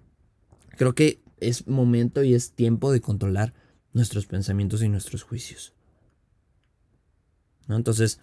Creo 0.76 0.94
que 0.94 1.22
es 1.40 1.66
momento 1.66 2.24
y 2.24 2.34
es 2.34 2.52
tiempo 2.52 2.92
de 2.92 3.00
controlar 3.00 3.54
nuestros 3.94 4.26
pensamientos 4.26 4.82
y 4.82 4.90
nuestros 4.90 5.22
juicios. 5.22 5.72
Entonces, 7.70 8.20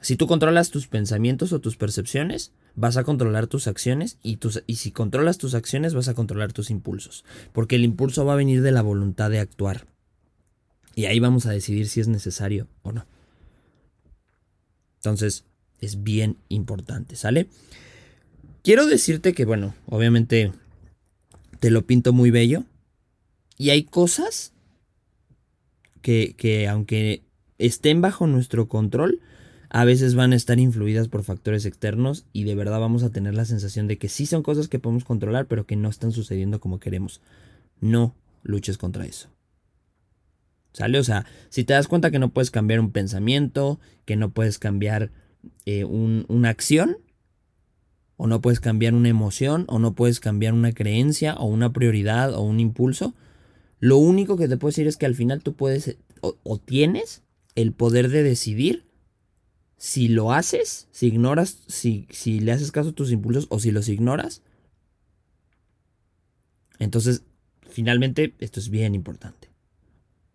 si 0.00 0.16
tú 0.16 0.26
controlas 0.26 0.70
tus 0.70 0.86
pensamientos 0.86 1.52
o 1.52 1.60
tus 1.60 1.76
percepciones, 1.76 2.52
vas 2.74 2.96
a 2.96 3.04
controlar 3.04 3.48
tus 3.48 3.66
acciones 3.66 4.18
y, 4.22 4.36
tus, 4.36 4.62
y 4.66 4.76
si 4.76 4.92
controlas 4.92 5.38
tus 5.38 5.54
acciones 5.54 5.94
vas 5.94 6.08
a 6.08 6.14
controlar 6.14 6.52
tus 6.52 6.70
impulsos, 6.70 7.24
porque 7.52 7.76
el 7.76 7.84
impulso 7.84 8.24
va 8.24 8.34
a 8.34 8.36
venir 8.36 8.62
de 8.62 8.72
la 8.72 8.82
voluntad 8.82 9.30
de 9.30 9.40
actuar. 9.40 9.86
Y 10.94 11.06
ahí 11.06 11.18
vamos 11.20 11.46
a 11.46 11.50
decidir 11.50 11.88
si 11.88 12.00
es 12.00 12.08
necesario 12.08 12.68
o 12.82 12.92
no. 12.92 13.06
Entonces, 14.96 15.44
es 15.80 16.02
bien 16.02 16.36
importante, 16.48 17.16
¿sale? 17.16 17.48
Quiero 18.62 18.86
decirte 18.86 19.32
que, 19.32 19.44
bueno, 19.44 19.74
obviamente 19.86 20.52
te 21.60 21.70
lo 21.70 21.86
pinto 21.86 22.12
muy 22.12 22.30
bello. 22.30 22.64
Y 23.56 23.70
hay 23.70 23.84
cosas 23.84 24.52
que, 26.02 26.34
que 26.36 26.68
aunque 26.68 27.22
estén 27.58 28.00
bajo 28.00 28.26
nuestro 28.26 28.68
control, 28.68 29.20
a 29.70 29.84
veces 29.84 30.14
van 30.14 30.32
a 30.32 30.36
estar 30.36 30.58
influidas 30.58 31.08
por 31.08 31.24
factores 31.24 31.66
externos 31.66 32.24
y 32.32 32.44
de 32.44 32.54
verdad 32.54 32.80
vamos 32.80 33.02
a 33.02 33.10
tener 33.10 33.34
la 33.34 33.44
sensación 33.44 33.86
de 33.86 33.98
que 33.98 34.08
sí 34.08 34.24
son 34.24 34.42
cosas 34.42 34.68
que 34.68 34.78
podemos 34.78 35.04
controlar, 35.04 35.46
pero 35.46 35.66
que 35.66 35.76
no 35.76 35.88
están 35.88 36.12
sucediendo 36.12 36.60
como 36.60 36.80
queremos. 36.80 37.20
No 37.80 38.14
luches 38.42 38.78
contra 38.78 39.04
eso. 39.04 39.28
¿Sale? 40.72 40.98
O 40.98 41.04
sea, 41.04 41.26
si 41.50 41.64
te 41.64 41.74
das 41.74 41.88
cuenta 41.88 42.10
que 42.10 42.18
no 42.18 42.30
puedes 42.30 42.50
cambiar 42.50 42.80
un 42.80 42.92
pensamiento, 42.92 43.78
que 44.04 44.16
no 44.16 44.30
puedes 44.30 44.58
cambiar 44.58 45.10
eh, 45.66 45.84
una 45.84 46.48
acción, 46.48 46.98
o 48.16 48.26
no 48.26 48.40
puedes 48.40 48.60
cambiar 48.60 48.94
una 48.94 49.08
emoción, 49.08 49.64
o 49.68 49.78
no 49.78 49.94
puedes 49.94 50.18
cambiar 50.18 50.54
una 50.54 50.72
creencia, 50.72 51.34
o 51.34 51.46
una 51.46 51.72
prioridad, 51.72 52.34
o 52.34 52.40
un 52.42 52.58
impulso, 52.60 53.14
lo 53.80 53.98
único 53.98 54.36
que 54.36 54.48
te 54.48 54.56
puedo 54.56 54.70
decir 54.70 54.86
es 54.86 54.96
que 54.96 55.06
al 55.06 55.14
final 55.14 55.42
tú 55.42 55.54
puedes 55.54 55.96
o 56.20 56.58
tienes 56.58 57.22
el 57.54 57.72
poder 57.72 58.08
de 58.08 58.24
decidir 58.24 58.87
si 59.78 60.08
lo 60.08 60.32
haces, 60.32 60.88
si 60.90 61.06
ignoras, 61.06 61.62
si, 61.68 62.06
si 62.10 62.40
le 62.40 62.52
haces 62.52 62.72
caso 62.72 62.90
a 62.90 62.92
tus 62.92 63.12
impulsos 63.12 63.46
o 63.48 63.60
si 63.60 63.70
los 63.70 63.88
ignoras, 63.88 64.42
entonces 66.80 67.22
finalmente 67.70 68.34
esto 68.40 68.60
es 68.60 68.68
bien 68.68 68.94
importante. 68.94 69.48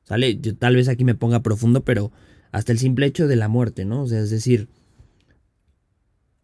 ¿Sale? 0.05 0.39
Yo 0.39 0.55
tal 0.55 0.75
vez 0.75 0.87
aquí 0.87 1.03
me 1.03 1.15
ponga 1.15 1.43
profundo, 1.43 1.83
pero 1.83 2.11
hasta 2.51 2.71
el 2.71 2.79
simple 2.79 3.05
hecho 3.05 3.27
de 3.27 3.35
la 3.35 3.47
muerte, 3.47 3.85
¿no? 3.85 4.03
O 4.03 4.07
sea, 4.07 4.21
es 4.21 4.29
decir, 4.29 4.69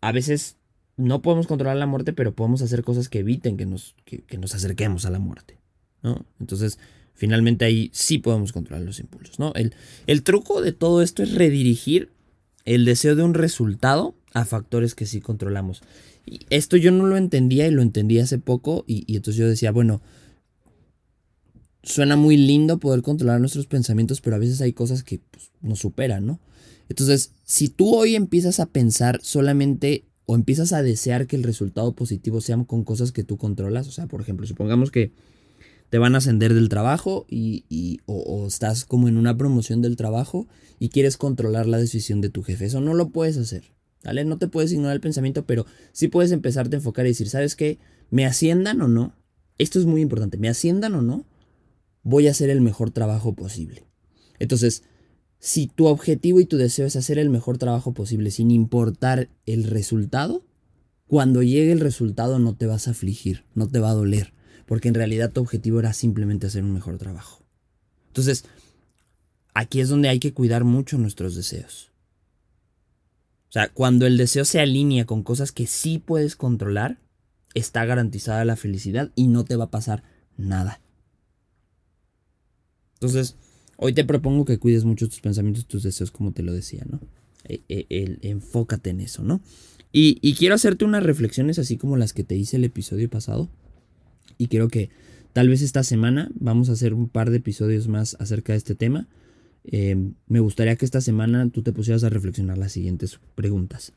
a 0.02 0.12
veces 0.12 0.58
no 0.98 1.22
podemos 1.22 1.48
controlar 1.48 1.78
la 1.78 1.86
muerte, 1.86 2.12
pero 2.12 2.36
podemos 2.36 2.62
hacer 2.62 2.84
cosas 2.84 3.08
que 3.08 3.20
eviten 3.20 3.58
que 3.58 3.66
nos, 3.66 3.96
que, 4.06 4.38
nos 4.38 4.56
acerquemos 4.56 5.06
a 5.06 5.10
la 5.10 5.20
muerte, 5.20 5.58
¿no? 6.02 6.26
Entonces, 6.40 6.80
finalmente 7.14 7.64
ahí 7.64 7.90
sí 7.94 8.18
podemos 8.18 8.52
controlar 8.52 8.86
los 8.86 9.00
impulsos, 9.00 9.40
¿no? 9.40 9.54
El, 9.56 9.74
el 10.08 10.24
truco 10.24 10.62
de 10.62 10.74
todo 10.74 11.02
esto 11.02 11.24
es 11.24 11.34
redirigir 11.34 12.12
el 12.70 12.86
deseo 12.86 13.16
de 13.16 13.24
un 13.24 13.34
resultado 13.34 14.14
a 14.34 14.46
factores 14.46 14.94
que 14.94 15.08
sí 15.08 15.22
controlamos. 15.22 15.82
Y 16.24 16.42
esto 16.52 16.78
yo 16.78 16.92
no 16.92 17.08
lo 17.08 17.18
entendía 17.18 17.68
y 17.68 17.72
lo 17.72 17.82
entendí 17.82 18.20
hace 18.20 18.38
poco 18.38 18.84
y, 18.86 19.16
entonces 19.16 19.40
yo 19.40 19.48
decía, 19.48 19.72
bueno, 19.72 20.02
suena 21.82 22.16
muy 22.16 22.38
lindo 22.38 22.78
poder 22.78 23.02
controlar 23.02 23.40
nuestros 23.40 23.66
pensamientos, 23.66 24.22
pero 24.22 24.36
a 24.36 24.40
veces 24.40 24.62
hay 24.62 24.74
cosas 24.74 25.04
que 25.04 25.20
pues, 25.32 25.50
nos 25.62 25.80
superan, 25.80 26.28
¿no? 26.28 26.40
Entonces, 26.90 27.32
si 27.44 27.70
tú 27.70 27.96
hoy 27.96 28.16
empiezas 28.16 28.60
a 28.60 28.68
pensar 28.68 29.20
solamente 29.24 30.06
o 30.28 30.36
empiezas 30.36 30.72
a 30.72 30.84
desear 30.84 31.26
que 31.26 31.38
el 31.38 31.44
resultado 31.44 31.94
positivo 31.94 32.40
sea 32.40 32.64
con 32.66 32.84
cosas 32.84 33.12
que 33.12 33.24
tú 33.24 33.38
controlas, 33.38 33.88
o 33.88 33.92
sea, 33.92 34.06
por 34.06 34.22
ejemplo, 34.22 34.46
supongamos 34.46 34.92
que 34.92 35.12
te 35.90 35.98
van 35.98 36.16
a 36.16 36.20
ascender 36.20 36.54
del 36.54 36.70
trabajo 36.70 37.26
y, 37.30 38.00
o, 38.06 38.46
estás 38.48 38.86
como 38.86 39.08
en 39.08 39.18
una 39.18 39.38
promoción 39.38 39.82
del 39.82 39.96
trabajo 39.96 40.48
y 40.78 40.90
quieres 40.90 41.18
controlar 41.18 41.66
la 41.66 41.80
decisión 41.80 42.22
de 42.22 42.30
tu 42.30 42.44
jefe. 42.44 42.66
Eso 42.66 42.80
no 42.80 42.94
lo 42.94 43.10
puedes 43.10 43.38
hacer. 43.38 43.64
¿Vale? 44.04 44.24
No 44.24 44.38
te 44.38 44.48
puedes 44.48 44.72
ignorar 44.72 44.96
el 44.96 45.02
pensamiento, 45.02 45.46
pero 45.46 45.66
sí 45.92 46.08
puedes 46.08 46.32
empezarte 46.32 46.76
a 46.76 46.80
enfocar 46.80 47.06
y 47.06 47.10
decir, 47.10 47.28
¿sabes 47.28 47.58
qué? 47.58 47.80
¿Me 48.10 48.26
asciendan 48.26 48.82
o 48.82 48.88
no? 48.88 49.14
Esto 49.58 49.78
es 49.78 49.86
muy 49.86 50.02
importante. 50.02 50.38
¿Me 50.38 50.48
asciendan 50.48 50.96
o 50.96 51.02
no? 51.02 51.26
Voy 52.04 52.28
a 52.28 52.32
hacer 52.32 52.50
el 52.50 52.62
mejor 52.62 52.92
trabajo 52.92 53.34
posible. 53.34 53.86
Entonces, 54.38 54.84
si 55.40 55.68
tu 55.68 55.88
objetivo 55.88 56.40
y 56.40 56.46
tu 56.46 56.56
deseo 56.56 56.86
es 56.86 56.96
hacer 56.96 57.20
el 57.20 57.30
mejor 57.30 57.58
trabajo 57.58 57.94
posible 57.94 58.32
sin 58.32 58.52
importar 58.52 59.28
el 59.46 59.66
resultado, 59.66 60.46
cuando 61.08 61.44
llegue 61.44 61.74
el 61.74 61.82
resultado 61.82 62.40
no 62.40 62.56
te 62.56 62.68
vas 62.68 62.88
a 62.88 62.92
afligir, 62.92 63.44
no 63.54 63.68
te 63.68 63.80
va 63.80 63.90
a 63.90 63.96
doler 63.96 64.32
porque 64.70 64.88
en 64.88 64.94
realidad 64.94 65.32
tu 65.32 65.42
objetivo 65.42 65.80
era 65.80 65.94
simplemente 65.94 66.46
hacer 66.46 66.64
un 66.64 66.74
mejor 66.74 67.00
trabajo. 67.00 67.42
Entonces, 68.10 68.46
aquí 69.56 69.80
es 69.82 69.90
donde 69.90 70.10
hay 70.10 70.20
que 70.20 70.32
cuidar 70.32 70.64
mucho 70.64 71.00
nuestros 71.00 71.34
deseos. 71.36 71.90
O 73.50 73.52
sea, 73.52 73.70
cuando 73.70 74.06
el 74.06 74.16
deseo 74.16 74.46
se 74.46 74.60
alinea 74.60 75.08
con 75.08 75.24
cosas 75.24 75.52
que 75.52 75.66
sí 75.66 75.98
puedes 75.98 76.36
controlar, 76.36 77.00
está 77.56 77.84
garantizada 77.86 78.46
la 78.46 78.56
felicidad 78.56 79.12
y 79.16 79.26
no 79.26 79.44
te 79.44 79.56
va 79.56 79.64
a 79.64 79.72
pasar 79.72 80.04
nada. 80.38 80.82
Entonces, 82.94 83.38
hoy 83.76 83.94
te 83.94 84.06
propongo 84.06 84.46
que 84.46 84.60
cuides 84.60 84.86
mucho 84.86 85.10
tus 85.10 85.20
pensamientos, 85.20 85.66
tus 85.66 85.82
deseos, 85.82 86.12
como 86.12 86.32
te 86.32 86.44
lo 86.44 86.54
decía, 86.54 86.86
¿no? 86.88 87.00
E, 87.46 87.64
e, 87.70 88.20
enfócate 88.22 88.92
en 88.92 89.00
eso, 89.00 89.24
¿no? 89.24 89.42
Y, 89.92 90.20
y, 90.22 90.36
quiero 90.36 90.54
hacerte 90.54 90.86
unas 90.86 91.02
reflexiones 91.02 91.58
así 91.58 91.76
como 91.78 91.98
las 91.98 92.14
que 92.14 92.24
te 92.24 92.36
hice 92.36 92.58
el 92.58 92.66
episodio 92.66 93.10
pasado. 93.10 93.50
Y 94.38 94.48
quiero 94.48 94.68
que 94.68 94.90
tal 95.34 95.50
vez 95.50 95.62
esta 95.62 95.84
semana 95.84 96.30
vamos 96.36 96.70
a 96.70 96.74
hacer 96.74 96.94
un 96.94 97.10
par 97.10 97.30
de 97.30 97.38
episodios 97.38 97.88
más 97.88 98.16
acerca 98.20 98.54
de 98.54 98.58
este 98.58 98.76
tema. 98.76 99.08
Eh, 99.64 99.96
me 100.28 100.40
gustaría 100.40 100.76
que 100.76 100.86
esta 100.86 101.02
semana 101.02 101.50
tú 101.50 101.64
te 101.64 101.74
pusieras 101.74 102.04
a 102.04 102.10
reflexionar 102.10 102.58
las 102.58 102.72
siguientes 102.72 103.20
preguntas. 103.36 103.94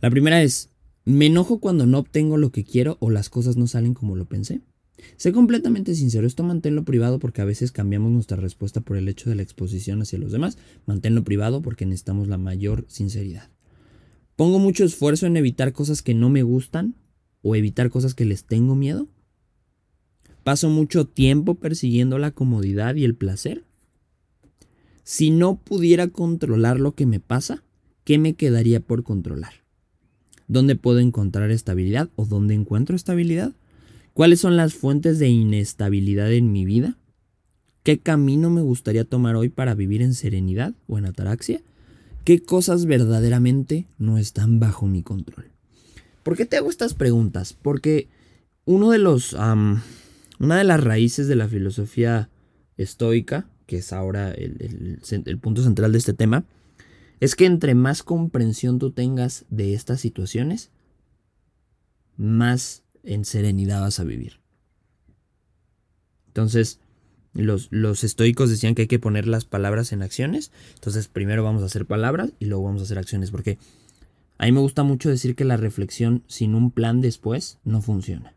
La 0.00 0.10
primera 0.10 0.42
es, 0.42 0.70
¿me 1.04 1.26
enojo 1.26 1.60
cuando 1.60 1.86
no 1.86 1.98
obtengo 1.98 2.36
lo 2.36 2.52
que 2.52 2.64
quiero 2.64 2.96
o 3.00 3.10
las 3.10 3.30
cosas 3.30 3.56
no 3.56 3.66
salen 3.66 3.94
como 3.94 4.16
lo 4.16 4.26
pensé? 4.26 4.60
Sé 5.16 5.32
completamente 5.32 5.94
sincero, 5.94 6.26
esto 6.26 6.42
manténlo 6.42 6.84
privado 6.84 7.18
porque 7.18 7.40
a 7.42 7.44
veces 7.44 7.72
cambiamos 7.72 8.12
nuestra 8.12 8.36
respuesta 8.36 8.80
por 8.80 8.96
el 8.96 9.08
hecho 9.08 9.30
de 9.30 9.36
la 9.36 9.42
exposición 9.42 10.02
hacia 10.02 10.18
los 10.18 10.32
demás. 10.32 10.58
Manténlo 10.86 11.24
privado 11.24 11.62
porque 11.62 11.86
necesitamos 11.86 12.28
la 12.28 12.38
mayor 12.38 12.84
sinceridad. 12.88 13.50
Pongo 14.36 14.58
mucho 14.58 14.84
esfuerzo 14.84 15.26
en 15.26 15.36
evitar 15.36 15.72
cosas 15.72 16.02
que 16.02 16.14
no 16.14 16.30
me 16.30 16.42
gustan 16.42 16.94
o 17.42 17.54
evitar 17.54 17.90
cosas 17.90 18.14
que 18.14 18.24
les 18.24 18.44
tengo 18.44 18.74
miedo. 18.74 19.08
Paso 20.44 20.68
mucho 20.68 21.06
tiempo 21.06 21.54
persiguiendo 21.54 22.18
la 22.18 22.32
comodidad 22.32 22.94
y 22.96 23.04
el 23.04 23.14
placer. 23.14 23.64
Si 25.04 25.30
no 25.30 25.56
pudiera 25.56 26.08
controlar 26.08 26.80
lo 26.80 26.94
que 26.94 27.06
me 27.06 27.20
pasa, 27.20 27.62
¿qué 28.04 28.18
me 28.18 28.34
quedaría 28.34 28.80
por 28.80 29.04
controlar? 29.04 29.52
¿Dónde 30.48 30.76
puedo 30.76 30.98
encontrar 30.98 31.50
estabilidad 31.50 32.10
o 32.16 32.26
dónde 32.26 32.54
encuentro 32.54 32.96
estabilidad? 32.96 33.52
¿Cuáles 34.14 34.40
son 34.40 34.56
las 34.56 34.74
fuentes 34.74 35.18
de 35.18 35.28
inestabilidad 35.28 36.32
en 36.32 36.52
mi 36.52 36.64
vida? 36.64 36.98
¿Qué 37.82 37.98
camino 37.98 38.50
me 38.50 38.60
gustaría 38.60 39.04
tomar 39.04 39.34
hoy 39.34 39.48
para 39.48 39.74
vivir 39.74 40.02
en 40.02 40.14
serenidad 40.14 40.74
o 40.86 40.98
en 40.98 41.06
ataraxia? 41.06 41.62
¿Qué 42.24 42.42
cosas 42.42 42.86
verdaderamente 42.86 43.86
no 43.98 44.18
están 44.18 44.60
bajo 44.60 44.86
mi 44.86 45.02
control? 45.02 45.46
¿Por 46.22 46.36
qué 46.36 46.46
te 46.46 46.56
hago 46.56 46.70
estas 46.70 46.94
preguntas? 46.94 47.56
Porque 47.60 48.08
uno 48.64 48.90
de 48.90 48.98
los, 48.98 49.34
una 50.42 50.58
de 50.58 50.64
las 50.64 50.82
raíces 50.82 51.28
de 51.28 51.36
la 51.36 51.48
filosofía 51.48 52.28
estoica, 52.76 53.48
que 53.66 53.78
es 53.78 53.92
ahora 53.92 54.32
el, 54.32 55.00
el 55.10 55.38
punto 55.38 55.62
central 55.62 55.92
de 55.92 55.98
este 55.98 56.14
tema, 56.14 56.44
es 57.20 57.36
que 57.36 57.46
entre 57.46 57.76
más 57.76 58.02
comprensión 58.02 58.80
tú 58.80 58.90
tengas 58.90 59.44
de 59.48 59.74
estas 59.74 60.00
situaciones, 60.00 60.70
más 62.16 62.82
en 63.04 63.24
serenidad 63.24 63.80
vas 63.80 64.00
a 64.00 64.04
vivir. 64.04 64.40
Entonces, 66.26 66.80
los, 67.34 67.68
los, 67.70 68.02
estoicos 68.02 68.50
decían 68.50 68.74
que 68.74 68.82
hay 68.82 68.88
que 68.88 68.98
poner 68.98 69.28
las 69.28 69.44
palabras 69.44 69.92
en 69.92 70.02
acciones. 70.02 70.50
Entonces, 70.74 71.06
primero 71.06 71.44
vamos 71.44 71.62
a 71.62 71.66
hacer 71.66 71.86
palabras 71.86 72.32
y 72.40 72.46
luego 72.46 72.64
vamos 72.64 72.80
a 72.80 72.84
hacer 72.84 72.98
acciones. 72.98 73.30
Porque 73.30 73.58
a 74.38 74.46
mí 74.46 74.52
me 74.52 74.60
gusta 74.60 74.82
mucho 74.82 75.08
decir 75.08 75.36
que 75.36 75.44
la 75.44 75.56
reflexión 75.56 76.24
sin 76.26 76.56
un 76.56 76.72
plan 76.72 77.00
después 77.00 77.58
no 77.64 77.82
funciona. 77.82 78.34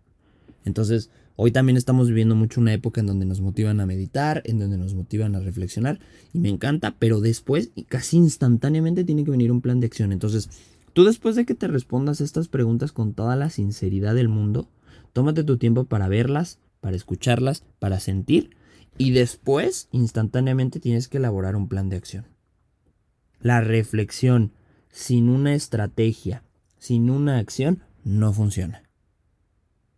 Entonces, 0.63 1.09
hoy 1.35 1.51
también 1.51 1.77
estamos 1.77 2.07
viviendo 2.07 2.35
mucho 2.35 2.61
una 2.61 2.73
época 2.73 3.01
en 3.01 3.07
donde 3.07 3.25
nos 3.25 3.41
motivan 3.41 3.79
a 3.79 3.85
meditar, 3.85 4.41
en 4.45 4.59
donde 4.59 4.77
nos 4.77 4.93
motivan 4.93 5.35
a 5.35 5.39
reflexionar. 5.39 5.99
Y 6.33 6.39
me 6.39 6.49
encanta, 6.49 6.95
pero 6.97 7.21
después, 7.21 7.71
casi 7.87 8.17
instantáneamente, 8.17 9.03
tiene 9.03 9.23
que 9.23 9.31
venir 9.31 9.51
un 9.51 9.61
plan 9.61 9.79
de 9.79 9.87
acción. 9.87 10.11
Entonces, 10.11 10.49
Tú 10.95 11.03
después 11.03 11.35
de 11.35 11.45
que 11.45 11.55
te 11.55 11.67
respondas 11.67 12.21
estas 12.21 12.47
preguntas 12.47 12.93
con 12.93 13.13
toda 13.13 13.35
la 13.35 13.49
sinceridad 13.49 14.15
del 14.15 14.29
mundo, 14.29 14.69
tómate 15.11 15.43
tu 15.43 15.57
tiempo 15.57 15.83
para 15.83 16.07
verlas, 16.07 16.57
para 16.79 16.95
escucharlas, 16.95 17.65
para 17.79 17.99
sentir 17.99 18.55
y 18.97 19.11
después 19.11 19.89
instantáneamente 19.91 20.79
tienes 20.79 21.09
que 21.09 21.17
elaborar 21.17 21.57
un 21.57 21.67
plan 21.67 21.89
de 21.89 21.97
acción. 21.97 22.23
La 23.41 23.59
reflexión 23.59 24.53
sin 24.89 25.27
una 25.27 25.53
estrategia, 25.53 26.43
sin 26.77 27.09
una 27.09 27.39
acción, 27.39 27.83
no 28.05 28.31
funciona. 28.31 28.83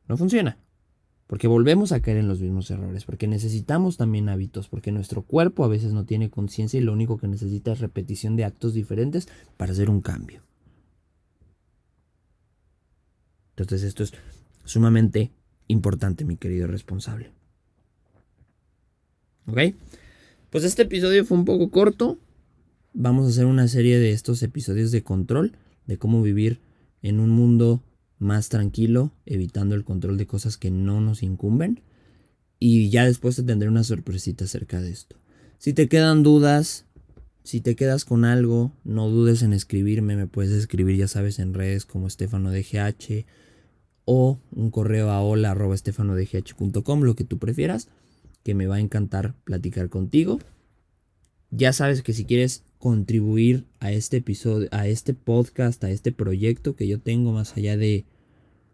No 0.07 0.17
funciona. 0.17 0.57
Porque 1.27 1.47
volvemos 1.47 1.91
a 1.91 2.01
caer 2.01 2.17
en 2.17 2.29
los 2.29 2.39
mismos 2.39 2.71
errores, 2.71 3.03
porque 3.03 3.27
necesitamos 3.27 3.97
también 3.97 4.29
hábitos, 4.29 4.69
porque 4.69 4.93
nuestro 4.93 5.23
cuerpo 5.23 5.65
a 5.65 5.67
veces 5.67 5.91
no 5.91 6.05
tiene 6.05 6.29
conciencia 6.29 6.79
y 6.79 6.83
lo 6.83 6.93
único 6.93 7.17
que 7.17 7.27
necesita 7.27 7.73
es 7.73 7.79
repetición 7.79 8.37
de 8.37 8.45
actos 8.45 8.73
diferentes 8.73 9.27
para 9.57 9.73
hacer 9.73 9.89
un 9.89 10.01
cambio. 10.01 10.41
Entonces 13.57 13.83
esto 13.83 14.03
es 14.03 14.13
sumamente 14.63 15.31
importante, 15.67 16.23
mi 16.23 16.37
querido 16.37 16.67
responsable. 16.67 17.31
¿Ok? 19.47 19.59
Pues 20.49 20.63
este 20.63 20.83
episodio 20.83 21.25
fue 21.25 21.37
un 21.37 21.45
poco 21.45 21.71
corto. 21.71 22.19
Vamos 22.93 23.25
a 23.25 23.29
hacer 23.29 23.45
una 23.45 23.67
serie 23.67 23.99
de 23.99 24.11
estos 24.11 24.43
episodios 24.43 24.91
de 24.91 25.03
control, 25.03 25.53
de 25.87 25.97
cómo 25.97 26.21
vivir 26.21 26.59
en 27.01 27.19
un 27.19 27.31
mundo 27.31 27.81
más 28.19 28.49
tranquilo, 28.49 29.11
evitando 29.25 29.75
el 29.75 29.83
control 29.83 30.17
de 30.17 30.27
cosas 30.27 30.57
que 30.57 30.71
no 30.71 31.01
nos 31.01 31.23
incumben. 31.23 31.81
Y 32.59 32.89
ya 32.89 33.05
después 33.05 33.35
te 33.35 33.43
tendré 33.43 33.69
una 33.69 33.83
sorpresita 33.83 34.45
acerca 34.45 34.81
de 34.81 34.91
esto. 34.91 35.17
Si 35.59 35.73
te 35.73 35.87
quedan 35.87 36.23
dudas, 36.23 36.85
si 37.43 37.61
te 37.61 37.75
quedas 37.75 38.03
con 38.03 38.25
algo, 38.25 38.73
no 38.83 39.09
dudes 39.09 39.41
en 39.41 39.53
escribirme. 39.53 40.15
Me 40.15 40.27
puedes 40.27 40.51
escribir, 40.51 40.97
ya 40.97 41.07
sabes, 41.07 41.39
en 41.39 41.53
redes 41.53 41.85
como 41.85 42.07
Estefano 42.07 42.51
DGH 42.51 43.25
o 44.05 44.39
un 44.51 44.71
correo 44.71 45.11
a 45.11 45.21
hola 45.21 45.53
lo 45.53 47.15
que 47.15 47.23
tú 47.23 47.37
prefieras, 47.37 47.89
que 48.43 48.55
me 48.55 48.67
va 48.67 48.75
a 48.75 48.79
encantar 48.79 49.35
platicar 49.43 49.89
contigo. 49.89 50.39
Ya 51.51 51.73
sabes 51.73 52.01
que 52.01 52.13
si 52.13 52.25
quieres 52.25 52.63
contribuir 52.77 53.65
a 53.79 53.91
este 53.91 54.17
episodio, 54.17 54.67
a 54.71 54.87
este 54.87 55.13
podcast, 55.13 55.83
a 55.83 55.91
este 55.91 56.11
proyecto 56.11 56.75
que 56.75 56.87
yo 56.87 56.99
tengo, 56.99 57.31
más 57.31 57.57
allá 57.57 57.77
de, 57.77 58.05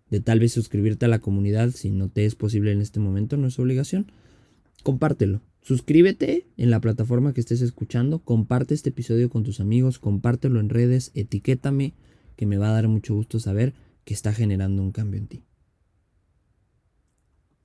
de 0.09 0.19
tal 0.19 0.39
vez 0.39 0.51
suscribirte 0.51 1.05
a 1.05 1.09
la 1.09 1.19
comunidad, 1.19 1.71
si 1.71 1.89
no 1.89 2.09
te 2.09 2.25
es 2.25 2.35
posible 2.35 2.71
en 2.71 2.81
este 2.81 2.99
momento, 2.99 3.37
no 3.37 3.47
es 3.47 3.59
obligación, 3.59 4.11
compártelo. 4.83 5.41
Suscríbete 5.61 6.45
en 6.57 6.69
la 6.69 6.81
plataforma 6.81 7.33
que 7.33 7.39
estés 7.39 7.61
escuchando, 7.61 8.19
comparte 8.19 8.73
este 8.73 8.89
episodio 8.89 9.29
con 9.29 9.43
tus 9.43 9.61
amigos, 9.61 9.97
compártelo 9.97 10.59
en 10.59 10.69
redes, 10.69 11.11
etiquétame, 11.15 11.93
que 12.35 12.45
me 12.45 12.57
va 12.57 12.69
a 12.69 12.73
dar 12.73 12.89
mucho 12.89 13.15
gusto 13.15 13.39
saber 13.39 13.73
que 14.03 14.13
está 14.13 14.33
generando 14.33 14.81
un 14.81 14.91
cambio 14.91 15.19
en 15.19 15.27
ti. 15.27 15.43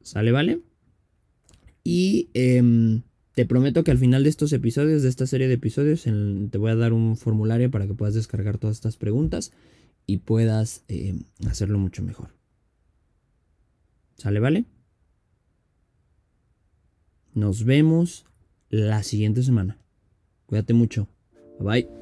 ¿Sale, 0.02 0.30
vale? 0.30 0.60
Y 1.82 2.30
em, 2.34 3.02
te 3.38 3.46
prometo 3.46 3.84
que 3.84 3.92
al 3.92 3.98
final 3.98 4.24
de 4.24 4.30
estos 4.30 4.52
episodios, 4.52 5.04
de 5.04 5.08
esta 5.08 5.24
serie 5.24 5.46
de 5.46 5.54
episodios, 5.54 6.02
te 6.02 6.58
voy 6.58 6.72
a 6.72 6.74
dar 6.74 6.92
un 6.92 7.16
formulario 7.16 7.70
para 7.70 7.86
que 7.86 7.94
puedas 7.94 8.16
descargar 8.16 8.58
todas 8.58 8.78
estas 8.78 8.96
preguntas 8.96 9.52
y 10.06 10.16
puedas 10.16 10.82
em, 10.88 11.22
hacerlo 11.48 11.78
mucho 11.78 12.02
mejor. 12.02 12.30
¿Sale, 14.16 14.40
vale? 14.40 14.64
Nos 17.32 17.62
vemos 17.62 18.26
la 18.70 19.04
siguiente 19.04 19.44
semana. 19.44 19.78
Cuídate 20.46 20.74
mucho. 20.74 21.06
Bye 21.60 21.84
bye. 21.84 21.97